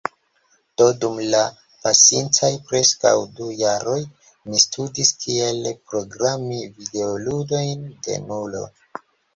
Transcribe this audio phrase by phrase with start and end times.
[0.81, 1.41] Do dum la
[1.83, 3.99] pasintaj preskaŭ du jaroj
[4.49, 8.69] mi studis kiel programi videoludojn denulo.